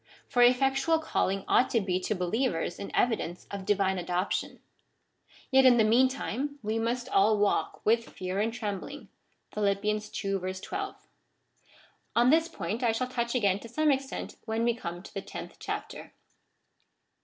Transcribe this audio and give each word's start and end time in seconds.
For 0.27 0.41
efiectual 0.41 0.99
calling 0.99 1.45
ought 1.47 1.69
to 1.69 1.79
be 1.79 1.99
to 1.99 2.15
believers 2.15 2.79
an 2.79 2.89
evidence 2.95 3.45
of 3.51 3.65
divine 3.67 3.99
adoption; 3.99 4.59
yet 5.51 5.63
in 5.63 5.77
the 5.77 5.83
meantime 5.83 6.57
we 6.63 6.79
must 6.79 7.07
all 7.09 7.37
walk 7.37 7.83
luith 7.83 8.05
fear 8.05 8.39
and 8.39 8.51
trembling 8.51 9.09
(Phil, 9.53 9.67
ii. 9.67 9.99
12.) 10.01 10.95
On 12.15 12.31
this 12.31 12.47
point 12.47 12.81
I 12.81 12.93
shall 12.93 13.09
touch 13.09 13.35
ao 13.35 13.41
ain 13.43 13.59
to 13.59 13.69
some 13.69 13.91
extent 13.91 14.37
when 14.45 14.63
we 14.63 14.73
come 14.73 15.03
to 15.03 15.13
the 15.13 15.21
tenth 15.21 15.57
chapter. 15.59 16.13